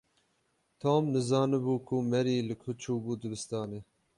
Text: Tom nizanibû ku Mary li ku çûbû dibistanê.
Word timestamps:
Tom 0.81 1.03
nizanibû 1.13 1.73
ku 1.87 1.95
Mary 2.11 2.37
li 2.47 2.55
ku 2.61 2.69
çûbû 2.81 3.11
dibistanê. 3.21 3.79